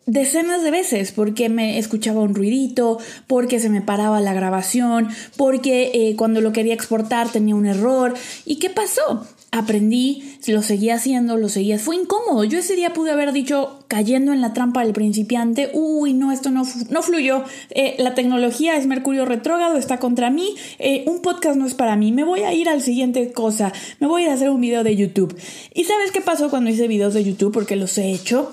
decenas 0.05 0.63
de 0.63 0.71
veces 0.71 1.11
porque 1.11 1.49
me 1.49 1.79
escuchaba 1.79 2.21
un 2.21 2.35
ruidito, 2.35 2.99
porque 3.27 3.59
se 3.59 3.69
me 3.69 3.81
paraba 3.81 4.19
la 4.21 4.33
grabación, 4.33 5.09
porque 5.37 5.91
eh, 5.93 6.15
cuando 6.15 6.41
lo 6.41 6.51
quería 6.51 6.73
exportar 6.73 7.31
tenía 7.31 7.55
un 7.55 7.65
error. 7.65 8.13
¿Y 8.45 8.57
qué 8.57 8.69
pasó? 8.69 9.27
Aprendí, 9.53 10.23
lo 10.47 10.63
seguía 10.63 10.95
haciendo, 10.95 11.37
lo 11.37 11.47
seguía. 11.47 11.77
Fue 11.77 11.95
incómodo. 11.95 12.43
Yo 12.43 12.57
ese 12.57 12.75
día 12.75 12.91
pude 12.91 13.11
haber 13.11 13.31
dicho, 13.31 13.79
cayendo 13.87 14.33
en 14.33 14.41
la 14.41 14.51
trampa 14.51 14.83
del 14.83 14.93
principiante, 14.93 15.69
uy, 15.73 16.13
no, 16.13 16.31
esto 16.31 16.49
no, 16.49 16.63
no 16.89 17.01
fluyó. 17.03 17.43
Eh, 17.69 17.95
la 17.99 18.15
tecnología 18.15 18.75
es 18.75 18.87
Mercurio 18.87 19.25
retrógrado, 19.25 19.77
está 19.77 19.99
contra 19.99 20.31
mí. 20.31 20.55
Eh, 20.79 21.03
un 21.05 21.21
podcast 21.21 21.55
no 21.55 21.67
es 21.67 21.75
para 21.75 21.95
mí. 21.95 22.11
Me 22.11 22.23
voy 22.23 22.41
a 22.41 22.53
ir 22.53 22.67
al 22.67 22.81
siguiente 22.81 23.31
cosa. 23.31 23.71
Me 23.99 24.07
voy 24.07 24.23
a 24.23 24.25
ir 24.25 24.31
a 24.31 24.33
hacer 24.33 24.49
un 24.49 24.59
video 24.59 24.83
de 24.83 24.95
YouTube. 24.95 25.37
¿Y 25.73 25.83
sabes 25.83 26.11
qué 26.11 26.21
pasó 26.21 26.49
cuando 26.49 26.71
hice 26.71 26.87
videos 26.87 27.13
de 27.13 27.23
YouTube? 27.23 27.53
Porque 27.53 27.75
los 27.75 27.95
he 27.99 28.11
hecho 28.11 28.51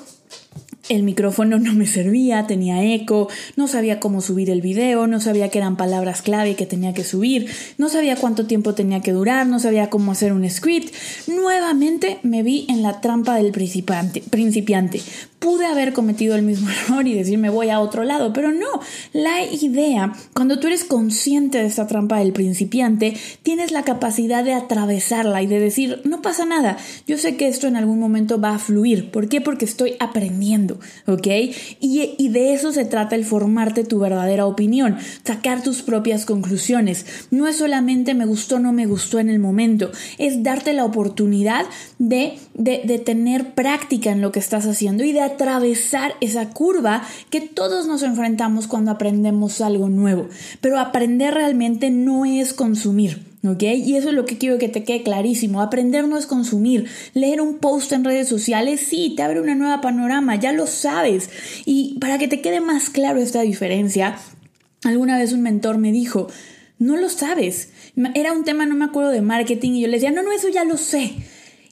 el 0.90 1.04
micrófono 1.04 1.58
no 1.58 1.72
me 1.72 1.86
servía, 1.86 2.46
tenía 2.46 2.84
eco, 2.84 3.28
no 3.56 3.68
sabía 3.68 4.00
cómo 4.00 4.20
subir 4.20 4.50
el 4.50 4.60
video, 4.60 5.06
no 5.06 5.20
sabía 5.20 5.48
que 5.48 5.58
eran 5.58 5.76
palabras 5.76 6.20
clave 6.20 6.56
que 6.56 6.66
tenía 6.66 6.92
que 6.92 7.04
subir, 7.04 7.48
no 7.78 7.88
sabía 7.88 8.16
cuánto 8.16 8.46
tiempo 8.46 8.74
tenía 8.74 9.00
que 9.00 9.12
durar, 9.12 9.46
no 9.46 9.60
sabía 9.60 9.88
cómo 9.88 10.12
hacer 10.12 10.32
un 10.32 10.48
script. 10.50 10.92
Nuevamente 11.28 12.18
me 12.22 12.42
vi 12.42 12.66
en 12.68 12.82
la 12.82 13.00
trampa 13.00 13.36
del 13.36 13.52
principiante. 13.52 14.22
principiante. 14.30 15.00
Pude 15.40 15.66
haber 15.66 15.92
cometido 15.92 16.36
el 16.36 16.42
mismo 16.42 16.70
error 16.86 17.06
y 17.08 17.14
decir 17.14 17.38
me 17.38 17.50
voy 17.50 17.70
a 17.70 17.80
otro 17.80 18.04
lado, 18.04 18.32
pero 18.32 18.52
no. 18.52 18.68
La 19.12 19.42
idea, 19.42 20.12
cuando 20.34 20.60
tú 20.60 20.68
eres 20.68 20.84
consciente 20.84 21.58
de 21.58 21.66
esta 21.66 21.88
trampa 21.88 22.20
del 22.20 22.32
principiante, 22.32 23.16
tienes 23.42 23.72
la 23.72 23.82
capacidad 23.82 24.44
de 24.44 24.52
atravesarla 24.52 25.42
y 25.42 25.46
de 25.48 25.58
decir, 25.58 26.00
no 26.04 26.22
pasa 26.22 26.44
nada, 26.44 26.76
yo 27.06 27.18
sé 27.18 27.36
que 27.36 27.48
esto 27.48 27.66
en 27.66 27.76
algún 27.76 27.98
momento 27.98 28.40
va 28.40 28.54
a 28.54 28.58
fluir. 28.58 29.10
¿Por 29.10 29.28
qué? 29.28 29.40
Porque 29.40 29.64
estoy 29.64 29.96
aprendiendo, 29.98 30.78
¿ok? 31.06 31.26
Y, 31.80 32.14
y 32.16 32.28
de 32.28 32.52
eso 32.52 32.72
se 32.72 32.84
trata 32.84 33.16
el 33.16 33.24
formarte 33.24 33.84
tu 33.84 33.98
verdadera 33.98 34.46
opinión, 34.46 34.98
sacar 35.24 35.62
tus 35.62 35.82
propias 35.82 36.26
conclusiones. 36.26 37.06
No 37.30 37.48
es 37.48 37.56
solamente 37.56 38.14
me 38.14 38.26
gustó 38.26 38.58
no 38.58 38.72
me 38.72 38.86
gustó 38.86 39.18
en 39.18 39.30
el 39.30 39.38
momento, 39.38 39.90
es 40.18 40.42
darte 40.42 40.72
la 40.72 40.84
oportunidad 40.84 41.66
de, 41.98 42.38
de, 42.54 42.82
de 42.84 42.98
tener 42.98 43.54
práctica 43.54 44.10
en 44.10 44.20
lo 44.20 44.32
que 44.32 44.38
estás 44.38 44.66
haciendo 44.66 45.04
y 45.04 45.12
de 45.12 45.29
atravesar 45.30 46.14
esa 46.20 46.50
curva 46.50 47.02
que 47.30 47.40
todos 47.40 47.86
nos 47.86 48.02
enfrentamos 48.02 48.66
cuando 48.66 48.90
aprendemos 48.90 49.60
algo 49.60 49.88
nuevo. 49.88 50.28
Pero 50.60 50.78
aprender 50.78 51.34
realmente 51.34 51.90
no 51.90 52.24
es 52.24 52.52
consumir. 52.52 53.30
¿Ok? 53.42 53.62
Y 53.62 53.96
eso 53.96 54.10
es 54.10 54.14
lo 54.14 54.26
que 54.26 54.36
quiero 54.36 54.58
que 54.58 54.68
te 54.68 54.84
quede 54.84 55.02
clarísimo. 55.02 55.62
Aprender 55.62 56.06
no 56.06 56.18
es 56.18 56.26
consumir. 56.26 56.86
Leer 57.14 57.40
un 57.40 57.56
post 57.56 57.90
en 57.92 58.04
redes 58.04 58.28
sociales, 58.28 58.80
sí, 58.80 59.14
te 59.16 59.22
abre 59.22 59.40
una 59.40 59.54
nueva 59.54 59.80
panorama, 59.80 60.36
ya 60.36 60.52
lo 60.52 60.66
sabes. 60.66 61.30
Y 61.64 61.98
para 62.00 62.18
que 62.18 62.28
te 62.28 62.42
quede 62.42 62.60
más 62.60 62.90
claro 62.90 63.18
esta 63.18 63.40
diferencia, 63.40 64.18
alguna 64.84 65.16
vez 65.16 65.32
un 65.32 65.40
mentor 65.40 65.78
me 65.78 65.90
dijo, 65.90 66.28
no 66.78 66.96
lo 66.96 67.08
sabes. 67.08 67.70
Era 68.14 68.32
un 68.32 68.44
tema, 68.44 68.66
no 68.66 68.74
me 68.74 68.84
acuerdo, 68.84 69.10
de 69.10 69.22
marketing 69.22 69.72
y 69.72 69.80
yo 69.82 69.88
le 69.88 69.94
decía, 69.94 70.10
no, 70.10 70.22
no, 70.22 70.32
eso 70.32 70.48
ya 70.48 70.64
lo 70.64 70.76
sé. 70.76 71.14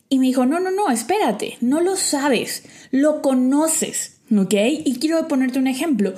Y 0.09 0.19
me 0.19 0.27
dijo, 0.27 0.47
no, 0.47 0.59
no, 0.61 0.71
no, 0.71 0.91
espérate, 0.91 1.59
no 1.61 1.81
lo 1.81 1.97
sabes, 1.97 2.65
lo 2.91 3.21
conoces, 3.21 4.19
¿ok? 4.35 4.55
Y 4.85 4.99
quiero 4.99 5.29
ponerte 5.29 5.59
un 5.59 5.67
ejemplo. 5.67 6.15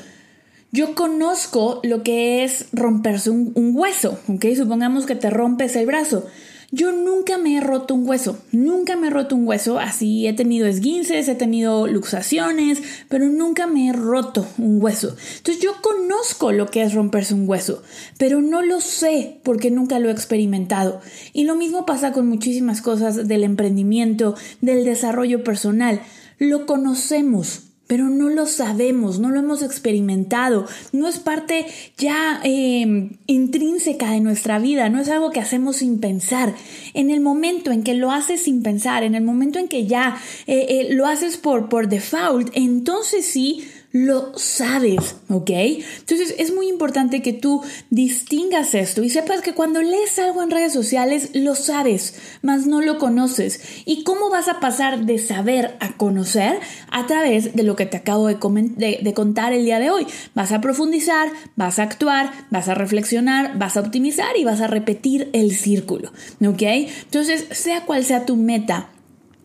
Yo 0.72 0.94
conozco 0.94 1.80
lo 1.82 2.04
que 2.04 2.44
es 2.44 2.66
romperse 2.72 3.30
un, 3.30 3.52
hueso, 3.74 4.20
¿ok? 4.28 4.46
Supongamos 4.56 5.06
que 5.06 5.16
te 5.16 5.28
rompes 5.28 5.74
el 5.74 5.86
brazo. 5.86 6.26
Yo 6.72 6.92
nunca 6.92 7.36
me 7.36 7.56
he 7.56 7.60
roto 7.60 7.94
un 7.94 8.08
hueso, 8.08 8.38
nunca 8.52 8.94
me 8.94 9.08
he 9.08 9.10
roto 9.10 9.34
un 9.34 9.44
hueso, 9.46 9.80
así 9.80 10.28
he 10.28 10.32
tenido 10.32 10.68
esguinces, 10.68 11.26
he 11.26 11.34
tenido 11.34 11.88
luxaciones, 11.88 12.80
pero 13.08 13.26
nunca 13.26 13.66
me 13.66 13.88
he 13.88 13.92
roto 13.92 14.46
un 14.56 14.80
hueso. 14.80 15.16
Entonces 15.38 15.60
yo 15.60 15.72
conozco 15.82 16.52
lo 16.52 16.70
que 16.70 16.82
es 16.82 16.94
romperse 16.94 17.34
un 17.34 17.48
hueso, 17.48 17.82
pero 18.18 18.40
no 18.40 18.62
lo 18.62 18.80
sé 18.80 19.40
porque 19.42 19.72
nunca 19.72 19.98
lo 19.98 20.10
he 20.10 20.12
experimentado. 20.12 21.00
Y 21.32 21.42
lo 21.42 21.56
mismo 21.56 21.86
pasa 21.86 22.12
con 22.12 22.28
muchísimas 22.28 22.82
cosas 22.82 23.26
del 23.26 23.42
emprendimiento, 23.42 24.36
del 24.60 24.84
desarrollo 24.84 25.42
personal. 25.42 26.00
Lo 26.38 26.66
conocemos, 26.66 27.69
pero 27.90 28.08
no 28.08 28.28
lo 28.28 28.46
sabemos, 28.46 29.18
no 29.18 29.30
lo 29.30 29.40
hemos 29.40 29.62
experimentado, 29.62 30.64
no 30.92 31.08
es 31.08 31.18
parte 31.18 31.66
ya 31.98 32.40
eh, 32.44 33.10
intrínseca 33.26 34.12
de 34.12 34.20
nuestra 34.20 34.60
vida, 34.60 34.88
no 34.88 35.00
es 35.00 35.08
algo 35.08 35.32
que 35.32 35.40
hacemos 35.40 35.78
sin 35.78 35.98
pensar. 35.98 36.54
En 36.94 37.10
el 37.10 37.20
momento 37.20 37.72
en 37.72 37.82
que 37.82 37.94
lo 37.94 38.12
haces 38.12 38.44
sin 38.44 38.62
pensar, 38.62 39.02
en 39.02 39.16
el 39.16 39.24
momento 39.24 39.58
en 39.58 39.66
que 39.66 39.88
ya 39.88 40.16
eh, 40.46 40.66
eh, 40.68 40.94
lo 40.94 41.04
haces 41.08 41.36
por, 41.36 41.68
por 41.68 41.88
default, 41.88 42.50
entonces 42.52 43.26
sí 43.26 43.66
lo 43.92 44.38
sabes, 44.38 45.16
¿ok? 45.28 45.50
Entonces 45.50 46.34
es 46.38 46.54
muy 46.54 46.68
importante 46.68 47.22
que 47.22 47.32
tú 47.32 47.62
distingas 47.90 48.74
esto 48.74 49.02
y 49.02 49.10
sepas 49.10 49.40
que 49.40 49.54
cuando 49.54 49.82
lees 49.82 50.18
algo 50.18 50.42
en 50.42 50.50
redes 50.50 50.72
sociales 50.72 51.30
lo 51.34 51.56
sabes, 51.56 52.14
mas 52.42 52.66
no 52.66 52.80
lo 52.82 52.98
conoces. 52.98 53.60
¿Y 53.86 54.04
cómo 54.04 54.30
vas 54.30 54.48
a 54.48 54.60
pasar 54.60 55.06
de 55.06 55.18
saber 55.18 55.76
a 55.80 55.96
conocer? 55.96 56.60
A 56.90 57.06
través 57.06 57.56
de 57.56 57.62
lo 57.64 57.74
que 57.74 57.86
te 57.86 57.96
acabo 57.96 58.28
de, 58.28 58.36
de, 58.36 59.14
contar 59.14 59.52
el 59.52 59.64
día 59.64 59.80
de 59.80 59.90
hoy. 59.90 60.06
Vas 60.34 60.52
a 60.52 60.60
profundizar, 60.60 61.28
vas 61.56 61.78
a 61.78 61.82
actuar, 61.82 62.30
vas 62.50 62.68
a 62.68 62.74
reflexionar, 62.74 63.58
vas 63.58 63.76
a 63.76 63.80
optimizar 63.80 64.36
y 64.36 64.44
vas 64.44 64.60
a 64.60 64.68
repetir 64.68 65.30
el 65.32 65.54
círculo, 65.54 66.12
¿ok? 66.44 66.62
Entonces, 66.62 67.46
sea 67.50 67.84
cual 67.86 68.04
sea 68.04 68.24
tu 68.24 68.36
meta, 68.36 68.88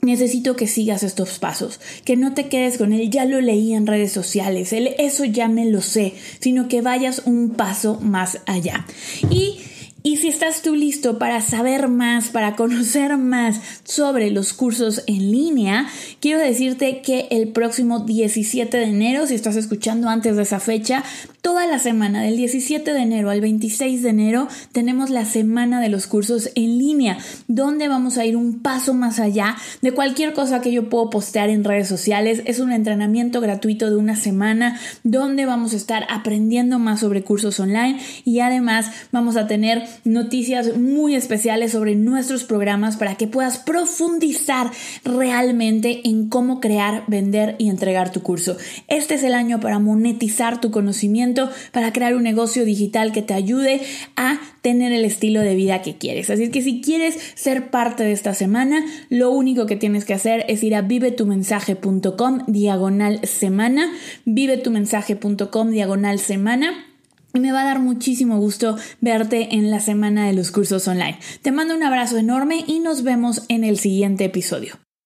necesito 0.05 0.55
que 0.55 0.67
sigas 0.67 1.03
estos 1.03 1.39
pasos, 1.39 1.79
que 2.03 2.15
no 2.15 2.33
te 2.33 2.47
quedes 2.47 2.77
con 2.77 2.93
él, 2.93 3.09
ya 3.09 3.25
lo 3.25 3.41
leí 3.41 3.73
en 3.73 3.87
redes 3.87 4.11
sociales, 4.11 4.73
eso 4.73 5.25
ya 5.25 5.47
me 5.47 5.65
lo 5.65 5.81
sé, 5.81 6.13
sino 6.39 6.67
que 6.67 6.81
vayas 6.81 7.23
un 7.25 7.51
paso 7.51 7.99
más 8.01 8.39
allá. 8.45 8.85
Y 9.29 9.59
y 10.05 10.17
si 10.17 10.27
estás 10.27 10.61
tú 10.61 10.75
listo 10.75 11.17
para 11.17 11.41
saber 11.41 11.87
más, 11.87 12.27
para 12.27 12.55
conocer 12.55 13.17
más 13.17 13.59
sobre 13.85 14.29
los 14.29 14.53
cursos 14.53 15.01
en 15.07 15.31
línea, 15.31 15.87
quiero 16.19 16.39
decirte 16.39 17.01
que 17.01 17.27
el 17.31 17.47
próximo 17.47 18.01
17 18.01 18.77
de 18.77 18.83
enero, 18.83 19.25
si 19.25 19.33
estás 19.33 19.55
escuchando 19.55 20.07
antes 20.07 20.35
de 20.35 20.43
esa 20.43 20.59
fecha, 20.59 21.03
toda 21.41 21.65
la 21.65 21.79
semana, 21.79 22.21
del 22.21 22.37
17 22.37 22.93
de 22.93 22.99
enero 22.99 23.31
al 23.31 23.41
26 23.41 24.03
de 24.03 24.09
enero, 24.09 24.47
tenemos 24.71 25.09
la 25.09 25.25
semana 25.25 25.81
de 25.81 25.89
los 25.89 26.05
cursos 26.05 26.51
en 26.53 26.77
línea, 26.77 27.17
donde 27.47 27.87
vamos 27.87 28.19
a 28.19 28.25
ir 28.25 28.37
un 28.37 28.59
paso 28.61 28.93
más 28.93 29.19
allá 29.19 29.55
de 29.81 29.91
cualquier 29.91 30.33
cosa 30.33 30.61
que 30.61 30.71
yo 30.71 30.87
puedo 30.87 31.09
postear 31.09 31.49
en 31.49 31.63
redes 31.63 31.87
sociales. 31.87 32.43
Es 32.45 32.59
un 32.59 32.71
entrenamiento 32.71 33.41
gratuito 33.41 33.89
de 33.89 33.95
una 33.95 34.15
semana 34.15 34.79
donde 35.03 35.47
vamos 35.47 35.73
a 35.73 35.77
estar 35.77 36.05
aprendiendo 36.11 36.77
más 36.77 36.99
sobre 36.99 37.23
cursos 37.23 37.59
online 37.59 37.99
y 38.23 38.41
además 38.41 38.91
vamos 39.11 39.35
a 39.35 39.47
tener 39.47 39.94
noticias 40.03 40.77
muy 40.77 41.15
especiales 41.15 41.71
sobre 41.71 41.95
nuestros 41.95 42.43
programas 42.43 42.97
para 42.97 43.15
que 43.15 43.27
puedas 43.27 43.57
profundizar 43.57 44.71
realmente 45.03 46.01
en 46.05 46.29
cómo 46.29 46.59
crear, 46.59 47.03
vender 47.07 47.55
y 47.57 47.69
entregar 47.69 48.11
tu 48.11 48.21
curso. 48.21 48.57
Este 48.87 49.15
es 49.15 49.23
el 49.23 49.33
año 49.33 49.59
para 49.59 49.79
monetizar 49.79 50.61
tu 50.61 50.71
conocimiento, 50.71 51.49
para 51.71 51.93
crear 51.93 52.15
un 52.15 52.23
negocio 52.23 52.65
digital 52.65 53.11
que 53.11 53.21
te 53.21 53.33
ayude 53.33 53.81
a 54.15 54.39
tener 54.61 54.91
el 54.91 55.05
estilo 55.05 55.41
de 55.41 55.55
vida 55.55 55.81
que 55.81 55.97
quieres. 55.97 56.29
Así 56.29 56.49
que 56.49 56.61
si 56.61 56.81
quieres 56.81 57.17
ser 57.35 57.69
parte 57.69 58.03
de 58.03 58.11
esta 58.11 58.33
semana, 58.33 58.83
lo 59.09 59.29
único 59.31 59.65
que 59.67 59.75
tienes 59.75 60.05
que 60.05 60.13
hacer 60.13 60.43
es 60.47 60.63
ir 60.63 60.75
a 60.75 60.81
vivetumensaje.com 60.81 62.39
diagonal 62.47 63.19
semana, 63.23 63.91
vivetumensaje.com 64.25 65.69
diagonal 65.69 66.19
semana 66.19 66.94
me 67.39 67.51
va 67.51 67.61
a 67.61 67.65
dar 67.65 67.79
muchísimo 67.79 68.37
gusto 68.39 68.77
verte 69.01 69.55
en 69.55 69.71
la 69.71 69.79
semana 69.79 70.27
de 70.27 70.33
los 70.33 70.51
cursos 70.51 70.87
online. 70.87 71.19
Te 71.41 71.51
mando 71.51 71.75
un 71.75 71.83
abrazo 71.83 72.17
enorme 72.17 72.63
y 72.67 72.79
nos 72.79 73.03
vemos 73.03 73.43
en 73.49 73.63
el 73.63 73.77
siguiente 73.77 74.25
episodio. 74.25 74.84